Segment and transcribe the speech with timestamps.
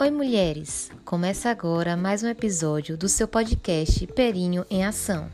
[0.00, 0.92] Oi, mulheres!
[1.04, 5.28] Começa agora mais um episódio do seu podcast Perinho em Ação.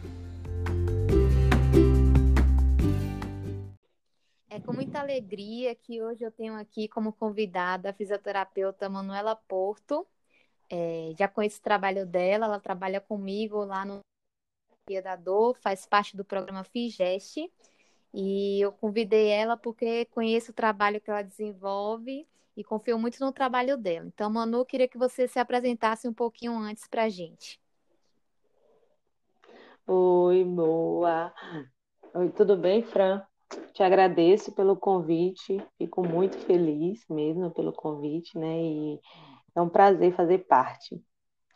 [4.49, 10.07] É com muita alegria que hoje eu tenho aqui como convidada a fisioterapeuta Manuela Porto.
[10.71, 14.01] É, já conheço o trabalho dela, ela trabalha comigo lá no
[14.89, 17.53] Dia da Dor, faz parte do programa Figeste.
[18.15, 22.27] E eu convidei ela porque conheço o trabalho que ela desenvolve
[22.57, 24.07] e confio muito no trabalho dela.
[24.07, 27.61] Então, Manu, queria que você se apresentasse um pouquinho antes para a gente.
[29.87, 31.33] Oi, boa.
[32.15, 33.23] Oi, tudo bem, Fran?
[33.73, 38.63] Te agradeço pelo convite, fico muito feliz mesmo pelo convite, né?
[38.63, 39.01] E
[39.55, 41.03] é um prazer fazer parte.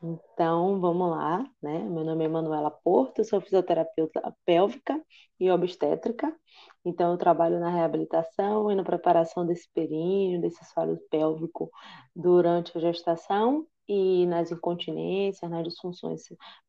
[0.03, 1.81] Então, vamos lá, né?
[1.81, 5.01] Meu nome é Manuela Porto, sou fisioterapeuta pélvica
[5.41, 6.33] e obstétrica.
[6.85, 11.69] Então, eu trabalho na reabilitação e na preparação desse períneo, desse assoalho pélvico
[12.15, 16.23] durante a gestação e nas incontinências, nas disfunções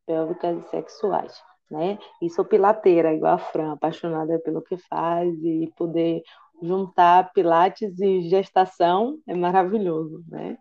[0.08, 1.40] pélvicas e sexuais,
[1.70, 2.00] né?
[2.22, 6.24] E sou pilateira, igual a Fran, apaixonada pelo que faz e poder
[6.64, 10.58] juntar pilates e gestação é maravilhoso, né?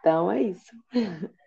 [0.00, 0.72] Então, é isso.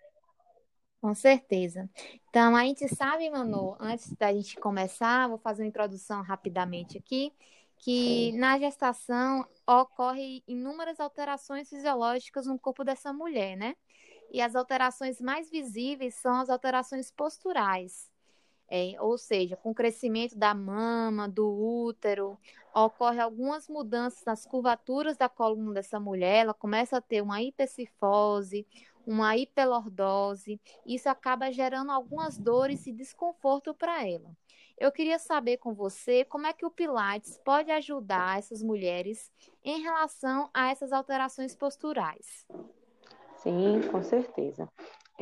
[1.02, 1.90] Com certeza.
[2.30, 7.32] Então, a gente sabe, Manu, antes da gente começar, vou fazer uma introdução rapidamente aqui,
[7.76, 13.74] que na gestação ocorre inúmeras alterações fisiológicas no corpo dessa mulher, né?
[14.30, 18.08] E as alterações mais visíveis são as alterações posturais.
[18.70, 22.38] É, ou seja, com o crescimento da mama, do útero,
[22.72, 28.66] ocorre algumas mudanças nas curvaturas da coluna dessa mulher, ela começa a ter uma hipercifose,
[29.06, 34.30] uma hiperlordose, isso acaba gerando algumas dores e desconforto para ela.
[34.78, 39.30] Eu queria saber com você como é que o Pilates pode ajudar essas mulheres
[39.64, 42.46] em relação a essas alterações posturais.
[43.36, 44.68] Sim, com certeza.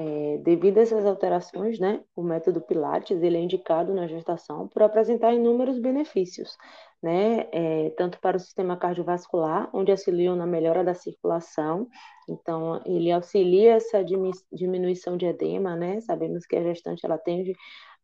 [0.03, 4.83] É, devido a essas alterações, né, o método Pilates ele é indicado na gestação por
[4.83, 6.57] apresentar inúmeros benefícios,
[7.03, 11.87] né, é, tanto para o sistema cardiovascular, onde auxiliam na melhora da circulação,
[12.27, 14.03] então ele auxilia essa
[14.51, 17.53] diminuição de edema, né, sabemos que a gestante ela tende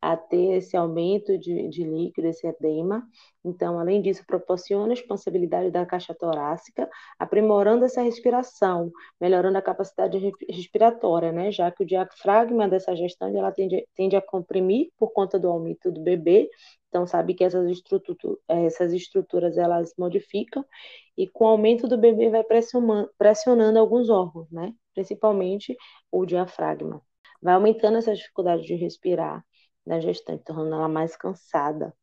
[0.01, 3.03] a ter esse aumento de, de líquido, esse edema.
[3.43, 6.87] Então, além disso, proporciona a expansibilidade da caixa torácica,
[7.17, 10.17] aprimorando essa respiração, melhorando a capacidade
[10.49, 11.51] respiratória, né?
[11.51, 15.91] Já que o diafragma dessa gestante ela tende, tende a comprimir por conta do aumento
[15.91, 16.49] do bebê.
[16.89, 20.63] Então, sabe que essas, estruturas, essas estruturas elas modificam
[21.17, 22.43] e com o aumento do bebê vai
[23.17, 24.73] pressionando alguns órgãos, né?
[24.93, 25.75] Principalmente
[26.11, 27.01] o diafragma.
[27.41, 29.46] Vai aumentando essa dificuldade de respirar
[29.87, 31.93] da gestante, tornando ela mais cansada.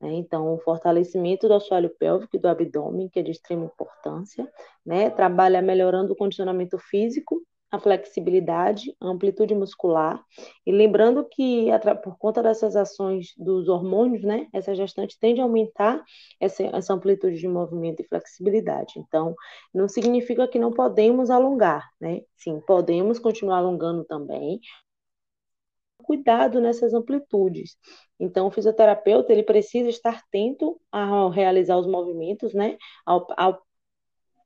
[0.00, 0.12] Né?
[0.14, 4.50] Então, o fortalecimento do assoalho pélvico e do abdômen, que é de extrema importância,
[4.84, 5.10] né?
[5.10, 7.40] trabalha melhorando o condicionamento físico,
[7.72, 10.22] a flexibilidade, a amplitude muscular.
[10.66, 11.68] E lembrando que,
[12.04, 16.04] por conta dessas ações dos hormônios, né, essa gestante tende a aumentar
[16.38, 18.98] essa, essa amplitude de movimento e flexibilidade.
[18.98, 19.34] Então,
[19.72, 22.20] não significa que não podemos alongar, né?
[22.36, 24.60] Sim, podemos continuar alongando também,
[26.02, 27.76] cuidado nessas amplitudes.
[28.18, 32.76] Então, o fisioterapeuta ele precisa estar atento ao realizar os movimentos, né?
[33.06, 33.62] Ao, ao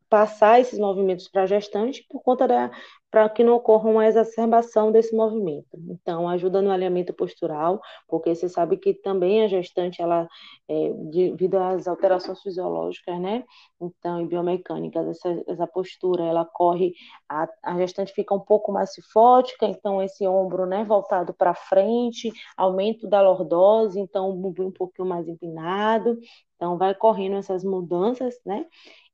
[0.09, 2.71] passar esses movimentos para a gestante por conta da
[3.17, 5.79] para que não ocorra uma exacerbação desse movimento.
[5.89, 10.29] Então, ajuda no alinhamento postural, porque você sabe que também a gestante, ela,
[10.69, 13.43] é, devido às alterações fisiológicas, né,
[13.81, 16.93] então, e biomecânicas, essa, essa postura, ela corre,
[17.27, 22.31] a, a gestante fica um pouco mais cifótica, então esse ombro, né, voltado para frente,
[22.55, 26.19] aumento da lordose, então, um pouquinho mais empinado,
[26.57, 28.67] então, vai correndo essas mudanças, né,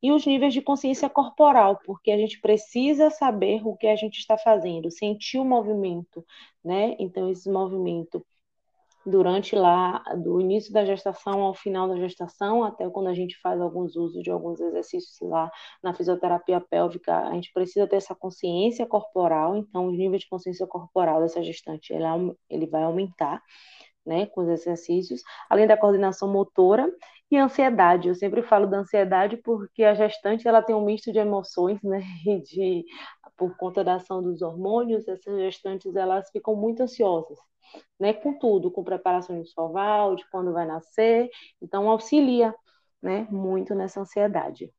[0.03, 4.19] e os níveis de consciência corporal, porque a gente precisa saber o que a gente
[4.19, 6.25] está fazendo, sentir o movimento,
[6.65, 6.97] né?
[6.99, 8.25] Então, esse movimento
[9.05, 13.61] durante lá, do início da gestação ao final da gestação, até quando a gente faz
[13.61, 15.51] alguns usos de alguns exercícios lá
[15.83, 20.67] na fisioterapia pélvica, a gente precisa ter essa consciência corporal, então o nível de consciência
[20.67, 22.05] corporal dessa gestante, ele,
[22.49, 23.43] ele vai aumentar,
[24.07, 26.89] né, com os exercícios, além da coordenação motora
[27.35, 28.09] e ansiedade.
[28.09, 32.01] Eu sempre falo da ansiedade porque a gestante ela tem um misto de emoções, né,
[32.45, 32.85] de
[33.37, 37.39] por conta da ação dos hormônios, essas gestantes elas ficam muito ansiosas,
[37.99, 41.29] né, com tudo, com preparação de soval, de quando vai nascer,
[41.61, 42.55] então auxilia,
[43.03, 44.73] né, muito nessa ansiedade.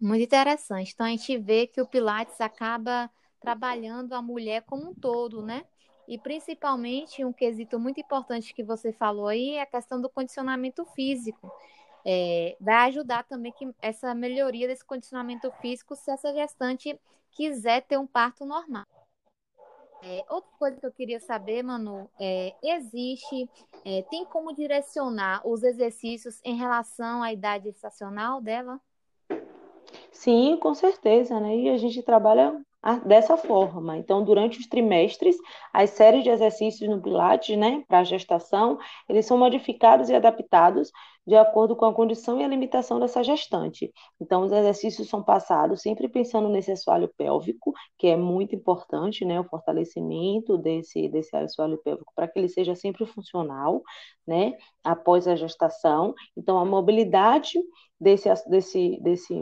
[0.00, 0.92] Muito interessante.
[0.92, 3.10] Então a gente vê que o Pilates acaba
[3.40, 5.64] trabalhando a mulher como um todo, né?
[6.06, 10.84] E principalmente um quesito muito importante que você falou aí é a questão do condicionamento
[10.86, 11.50] físico.
[12.04, 17.98] É, vai ajudar também que essa melhoria desse condicionamento físico se essa gestante quiser ter
[17.98, 18.84] um parto normal.
[20.02, 23.48] É, outra coisa que eu queria saber, Manu, é, existe,
[23.86, 28.78] é, tem como direcionar os exercícios em relação à idade estacional dela?
[30.12, 31.56] Sim, com certeza, né?
[31.56, 32.62] E a gente trabalha
[33.04, 33.96] dessa forma.
[33.96, 35.36] Então, durante os trimestres,
[35.72, 38.78] as séries de exercícios no Pilates, né, para a gestação,
[39.08, 40.90] eles são modificados e adaptados
[41.26, 43.90] de acordo com a condição e a limitação dessa gestante.
[44.20, 49.40] Então, os exercícios são passados sempre pensando nesse assoalho pélvico, que é muito importante, né,
[49.40, 53.82] o fortalecimento desse, desse assoalho pélvico para que ele seja sempre funcional,
[54.26, 54.52] né,
[54.82, 56.14] após a gestação.
[56.36, 57.58] Então, a mobilidade
[57.98, 59.34] desse, desse, desse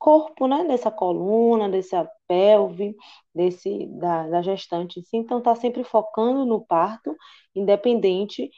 [0.00, 2.96] corpo, né, dessa coluna, dessa pelve,
[3.34, 5.02] desse da, da gestante.
[5.12, 7.16] Então, está sempre focando no parto,
[7.54, 8.50] independente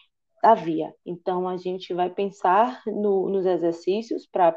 [0.42, 0.94] da via.
[1.04, 4.56] Então, a gente vai pensar no, nos exercícios para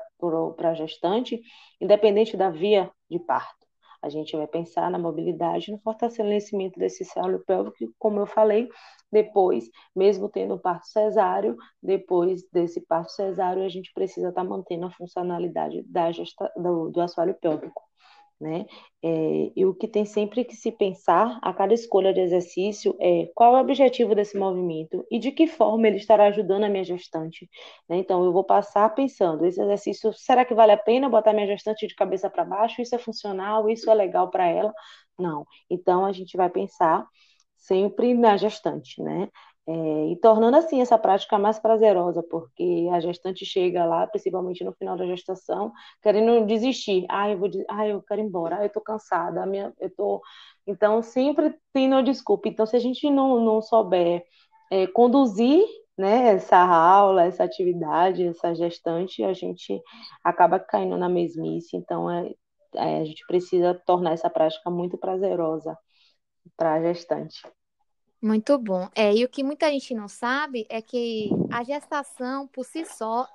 [0.59, 1.41] a gestante,
[1.81, 3.64] independente da via de parto.
[4.05, 8.69] A gente vai pensar na mobilidade, no fortalecimento desse cérebro pélvico, como eu falei,
[9.11, 14.85] depois, mesmo tendo parto cesáreo, depois desse parto cesáreo, a gente precisa estar tá mantendo
[14.85, 17.81] a funcionalidade da gesta, do, do assoalho pélvico.
[18.39, 18.65] Né?
[19.01, 23.31] É, e o que tem sempre que se pensar a cada escolha de exercício é
[23.33, 26.83] qual é o objetivo desse movimento e de que forma ele estará ajudando a minha
[26.83, 27.49] gestante.
[27.87, 27.97] Né?
[27.97, 31.87] Então, eu vou passar pensando: esse exercício, será que vale a pena botar minha gestante
[31.87, 32.81] de cabeça para baixo?
[32.81, 33.69] Isso é funcional?
[33.69, 34.73] Isso é legal para ela?
[35.17, 35.45] Não.
[35.69, 37.07] Então, a gente vai pensar
[37.57, 39.29] sempre na gestante, né?
[39.67, 44.71] É, e tornando assim essa prática mais prazerosa, porque a gestante chega lá, principalmente no
[44.73, 45.73] final da gestação,
[46.03, 47.05] querendo desistir.
[47.09, 48.57] Ah, eu vou, ah, eu quero ir embora.
[48.59, 49.43] Ah, eu tô cansada.
[49.45, 50.21] Minha, eu tô.
[50.67, 52.47] Então sempre tem no desculpa.
[52.47, 54.23] Então se a gente não, não souber
[54.71, 55.63] é, conduzir,
[55.97, 59.81] né, essa aula, essa atividade, essa gestante, a gente
[60.23, 61.75] acaba caindo na mesmice.
[61.77, 62.31] Então é,
[62.75, 65.77] é a gente precisa tornar essa prática muito prazerosa
[66.57, 67.41] para a gestante.
[68.25, 68.89] Muito bom.
[68.95, 73.29] É, e o que muita gente não sabe é que a gestação, por si só,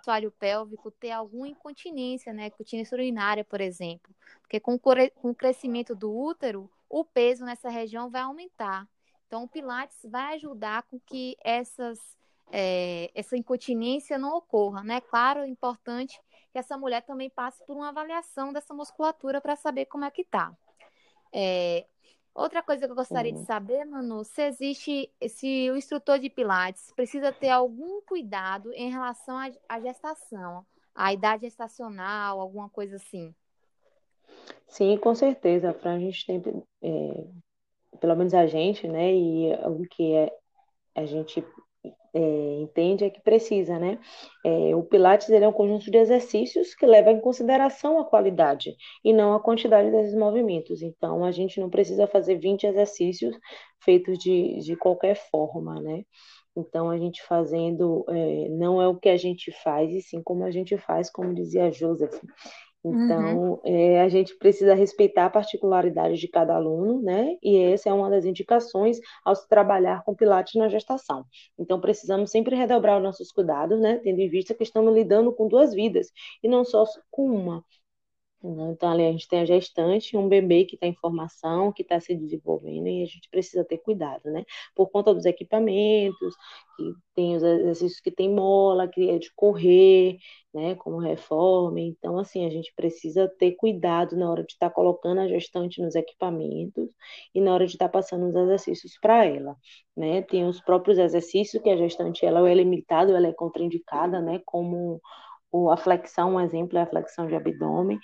[0.00, 2.50] assoalho pélvico ter alguma incontinência, né?
[2.50, 4.12] Continência urinária, por exemplo.
[4.40, 8.84] Porque com, com o crescimento do útero, o peso nessa região vai aumentar.
[9.28, 12.00] Então, o Pilates vai ajudar com que essas,
[12.50, 15.00] é, essa incontinência não ocorra, né?
[15.02, 19.84] Claro, é importante que essa mulher também passe por uma avaliação dessa musculatura para saber
[19.84, 20.52] como é que tá.
[21.32, 21.86] É,
[22.42, 23.40] outra coisa que eu gostaria uhum.
[23.40, 28.90] de saber, Manu, se existe, se o instrutor de Pilates precisa ter algum cuidado em
[28.90, 29.36] relação
[29.68, 30.64] à gestação,
[30.94, 33.34] à idade gestacional, alguma coisa assim.
[34.66, 35.72] Sim, com certeza.
[35.72, 36.42] Para a gente tem,
[36.82, 37.24] é,
[38.00, 40.32] pelo menos a gente, né, e o que é,
[40.94, 41.44] a gente
[42.18, 43.98] é, entende é que precisa, né?
[44.44, 48.74] É, o Pilates ele é um conjunto de exercícios que leva em consideração a qualidade
[49.04, 50.82] e não a quantidade desses movimentos.
[50.82, 53.38] Então, a gente não precisa fazer 20 exercícios
[53.84, 56.02] feitos de, de qualquer forma, né?
[56.56, 60.44] Então, a gente fazendo, é, não é o que a gente faz, e sim como
[60.44, 62.20] a gente faz, como dizia Joseph.
[62.94, 63.60] Então, uhum.
[63.64, 67.36] é, a gente precisa respeitar a particularidade de cada aluno, né?
[67.42, 71.24] E essa é uma das indicações ao se trabalhar com Pilates na gestação.
[71.58, 73.98] Então, precisamos sempre redobrar os nossos cuidados, né?
[74.02, 76.08] Tendo em vista que estamos lidando com duas vidas
[76.42, 77.64] e não só com uma.
[78.42, 78.70] Né?
[78.70, 81.98] Então, ali a gente tem a gestante, um bebê que está em formação, que está
[81.98, 84.44] se desenvolvendo, e a gente precisa ter cuidado, né?
[84.76, 86.36] Por conta dos equipamentos,
[86.76, 90.18] que tem os exercícios que tem mola, que é de correr,
[90.54, 90.76] né?
[90.76, 91.80] Como reforma.
[91.80, 95.82] Então, assim, a gente precisa ter cuidado na hora de estar tá colocando a gestante
[95.82, 96.88] nos equipamentos
[97.34, 99.56] e na hora de estar tá passando os exercícios para ela,
[99.96, 100.22] né?
[100.22, 104.40] Tem os próprios exercícios que a gestante, ela, é limitada, ela é contraindicada, né?
[104.44, 105.00] Como
[105.70, 107.98] a flexão, um exemplo é a flexão de abdômen.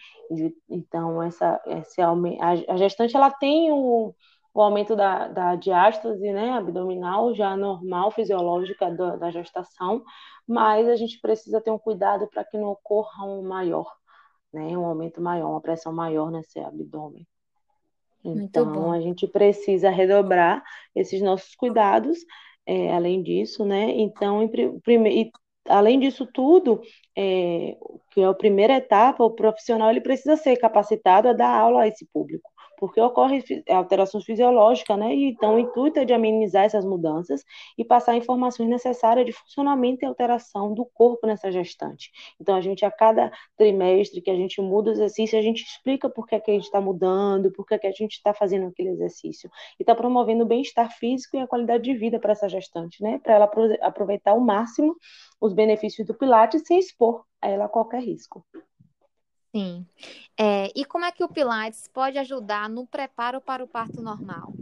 [0.69, 4.15] Então, essa, esse, a gestante ela tem o,
[4.55, 10.03] o aumento da, da diástase né, abdominal, já normal, fisiológica da, da gestação,
[10.47, 13.93] mas a gente precisa ter um cuidado para que não ocorra um maior,
[14.53, 17.27] né, um aumento maior, uma pressão maior nesse abdômen.
[18.25, 22.19] Então, a gente precisa redobrar esses nossos cuidados,
[22.65, 23.91] é, além disso, né?
[23.91, 25.31] Então, em, prime,
[25.69, 26.81] além disso tudo,
[27.17, 27.77] é,
[28.11, 31.89] que é a primeira etapa, o profissional ele precisa ser capacitado a dar aula a
[31.89, 35.15] esse público porque ocorre alterações fisiológicas, né?
[35.15, 37.43] Então o intuito é de amenizar essas mudanças
[37.77, 42.11] e passar informações necessárias de funcionamento e alteração do corpo nessa gestante.
[42.41, 46.09] Então a gente a cada trimestre que a gente muda o exercício, a gente explica
[46.09, 48.33] por que, é que a gente está mudando, por que, é que a gente está
[48.35, 52.33] fazendo aquele exercício e está promovendo o bem-estar físico e a qualidade de vida para
[52.33, 53.19] essa gestante, né?
[53.23, 53.51] Para ela
[53.83, 54.97] aproveitar ao máximo
[55.41, 58.45] os benefícios do Pilates sem expor a ela a qualquer risco.
[59.55, 59.87] Sim.
[60.37, 64.53] É, e como é que o Pilates pode ajudar no preparo para o parto normal?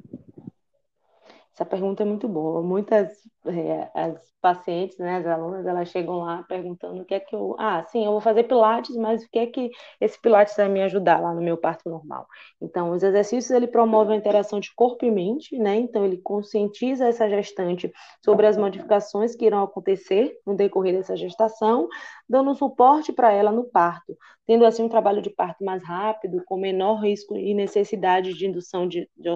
[1.55, 2.63] Essa pergunta é muito boa.
[2.63, 3.11] Muitas
[3.47, 7.55] é, as pacientes, né, as alunas, elas chegam lá perguntando o que é que eu.
[7.59, 10.83] Ah, sim, eu vou fazer Pilates, mas o que é que esse Pilates vai me
[10.83, 12.27] ajudar lá no meu parto normal?
[12.61, 15.77] Então, os exercícios ele promove a interação de corpo e mente, né?
[15.77, 17.93] Então, ele conscientiza essa gestante
[18.25, 21.89] sobre as modificações que irão acontecer no decorrer dessa gestação,
[22.29, 24.17] dando suporte para ela no parto,
[24.47, 28.89] tendo assim um trabalho de parto mais rápido, com menor risco e necessidade de indução
[28.89, 29.29] de, de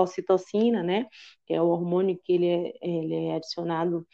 [0.00, 1.06] ocitocina, né?
[1.46, 4.06] Que é o hormônio que ele é, ele é adicionado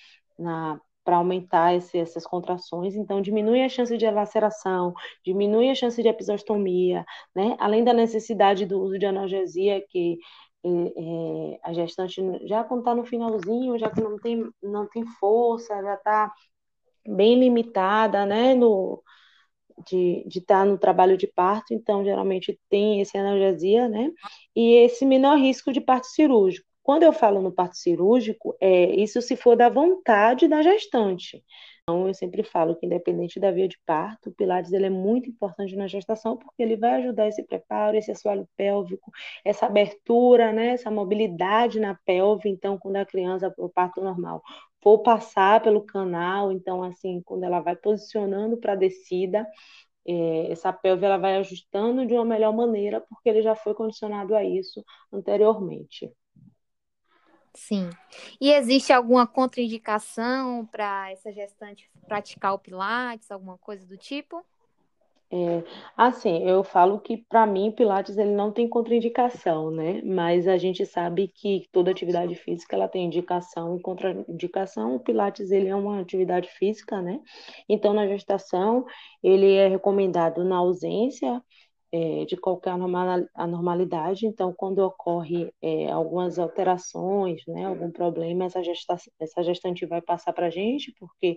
[1.04, 6.08] para aumentar esse, essas contrações, então diminui a chance de laceração, diminui a chance de
[6.08, 7.56] episostomia, né?
[7.58, 10.18] Além da necessidade do uso de analgesia que
[10.64, 15.04] é, é, a gestante já quando está no finalzinho, já que não tem, não tem
[15.04, 16.32] força, já está
[17.06, 19.02] bem limitada, né, no,
[19.86, 24.10] de estar tá no trabalho de parto, então geralmente tem esse analgesia, né,
[24.54, 26.66] e esse menor risco de parto cirúrgico.
[26.82, 31.42] Quando eu falo no parto cirúrgico, é isso se for da vontade da gestante.
[31.88, 35.28] Então, eu sempre falo que, independente da via de parto, o Pilates ele é muito
[35.28, 39.10] importante na gestação, porque ele vai ajudar esse preparo, esse assoalho pélvico,
[39.44, 42.48] essa abertura, né, essa mobilidade na pelve.
[42.48, 44.42] Então, quando a criança, o parto normal,
[44.80, 49.44] for passar pelo canal, então, assim, quando ela vai posicionando para a descida,
[50.06, 54.34] é, essa pelve ela vai ajustando de uma melhor maneira, porque ele já foi condicionado
[54.36, 56.12] a isso anteriormente.
[57.54, 57.90] Sim.
[58.40, 64.44] E existe alguma contraindicação para essa gestante praticar o Pilates, alguma coisa do tipo?
[65.34, 65.64] É,
[65.96, 70.02] assim, eu falo que para mim Pilates ele não tem contraindicação, né?
[70.04, 74.94] Mas a gente sabe que toda atividade física ela tem indicação e contraindicação.
[74.94, 77.18] O Pilates ele é uma atividade física, né?
[77.66, 78.84] Então na gestação
[79.22, 81.42] ele é recomendado na ausência
[81.92, 82.70] é, de qualquer
[83.34, 84.26] anormalidade.
[84.26, 90.32] Então, quando ocorre é, algumas alterações, né, algum problema, essa, gesta essa gestante vai passar
[90.32, 91.36] para a gente, porque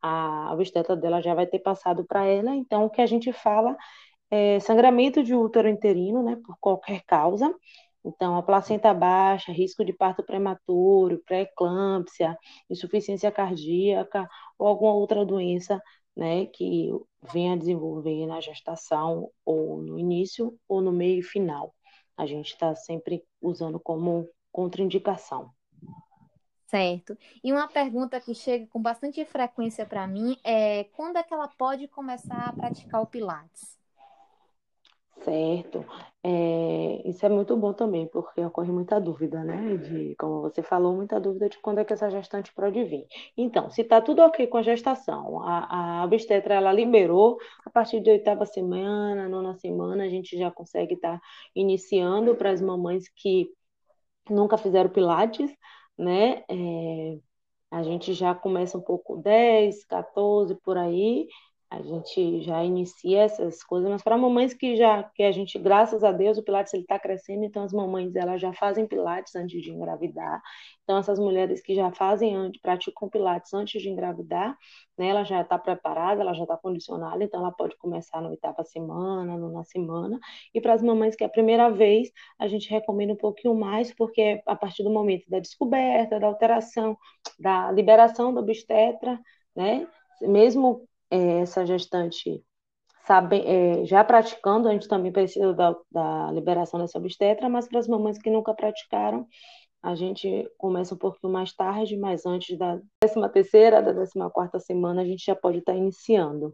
[0.00, 2.54] a obstetra dela já vai ter passado para ela.
[2.54, 3.76] Então, o que a gente fala
[4.30, 7.52] é sangramento de útero interino, né, por qualquer causa.
[8.04, 12.38] Então, a placenta baixa, risco de parto prematuro, pré-eclâmpsia,
[12.70, 15.82] insuficiência cardíaca ou alguma outra doença
[16.16, 16.90] né, que
[17.22, 21.74] venha a desenvolver na gestação ou no início ou no meio e final.
[22.16, 25.50] A gente está sempre usando como contraindicação.
[26.66, 27.16] Certo.
[27.44, 31.48] E uma pergunta que chega com bastante frequência para mim é quando é que ela
[31.48, 33.76] pode começar a praticar o Pilates?
[35.22, 35.84] Certo.
[36.22, 39.76] É, isso é muito bom também, porque ocorre muita dúvida, né?
[39.76, 43.06] De, como você falou, muita dúvida de quando é que essa gestante pode vir.
[43.36, 48.00] Então, se está tudo ok com a gestação, a, a obstetra ela liberou, a partir
[48.00, 51.22] de oitava semana, nona semana, a gente já consegue estar tá
[51.54, 53.48] iniciando para as mamães que
[54.30, 55.50] nunca fizeram pilates,
[55.98, 56.44] né?
[56.48, 57.18] É,
[57.70, 61.26] a gente já começa um pouco 10, 14 por aí,
[61.68, 66.04] a gente já inicia essas coisas, mas para mamães que já que a gente, graças
[66.04, 69.60] a Deus, o Pilates ele está crescendo, então as mamães elas já fazem Pilates antes
[69.62, 70.40] de engravidar.
[70.84, 74.56] Então essas mulheres que já fazem praticam Pilates antes de engravidar,
[74.96, 78.62] né, ela já está preparada, ela já está condicionada, então ela pode começar na oitava
[78.64, 80.20] semana, nona semana.
[80.54, 83.92] E para as mamães que é a primeira vez, a gente recomenda um pouquinho mais,
[83.92, 86.96] porque é a partir do momento da descoberta, da alteração,
[87.40, 89.18] da liberação do obstetra,
[89.54, 89.86] né,
[90.20, 92.42] mesmo é, essa gestante
[93.06, 97.78] sabe, é, já praticando, a gente também precisa da, da liberação dessa obstetra, mas para
[97.78, 99.28] as mamães que nunca praticaram,
[99.80, 104.58] a gente começa um pouquinho mais tarde, mas antes da 13 terceira, da 14 quarta
[104.58, 106.52] semana, a gente já pode estar iniciando.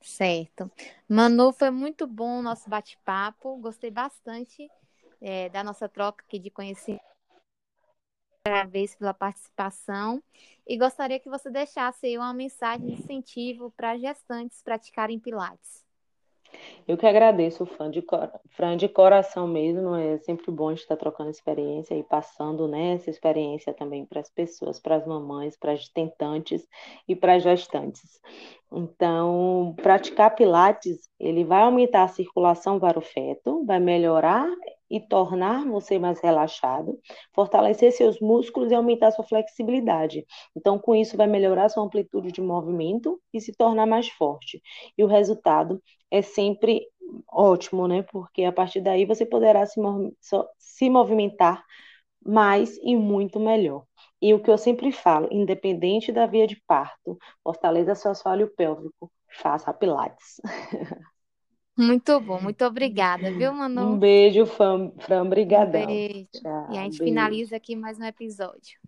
[0.00, 0.70] Certo.
[1.06, 4.70] Manu, foi muito bom o nosso bate-papo, gostei bastante
[5.20, 7.11] é, da nossa troca aqui de conhecimento
[8.68, 10.20] vez pela participação
[10.66, 15.82] e gostaria que você deixasse uma mensagem de incentivo para gestantes praticarem Pilates.
[16.86, 18.04] Eu que agradeço, fã de,
[18.76, 19.94] de coração mesmo.
[19.94, 24.78] É sempre bom estar trocando experiência e passando né, essa experiência também para as pessoas,
[24.78, 26.68] para as mamães, para as tentantes
[27.08, 28.20] e para as gestantes.
[28.70, 34.46] Então, praticar Pilates, ele vai aumentar a circulação para o feto, vai melhorar
[34.92, 37.00] e tornar você mais relaxado,
[37.34, 40.26] fortalecer seus músculos e aumentar sua flexibilidade.
[40.54, 44.62] Então, com isso, vai melhorar sua amplitude de movimento e se tornar mais forte.
[44.98, 46.86] E o resultado é sempre
[47.28, 48.02] ótimo, né?
[48.02, 50.12] Porque a partir daí você poderá se, mov
[50.58, 51.64] se movimentar
[52.24, 53.84] mais e muito melhor.
[54.20, 59.10] E o que eu sempre falo, independente da via de parto, fortaleça seu assoalho pélvico,
[59.30, 60.40] faça pilates.
[61.76, 63.98] Muito bom, muito obrigada, viu, Um Manu?
[63.98, 64.92] beijo, Fran.
[64.98, 65.70] Fran, Um brigadão.
[65.70, 66.46] beijo.
[66.66, 67.02] E a Tchau, gente beijo.
[67.02, 68.78] finaliza aqui mais um episódio.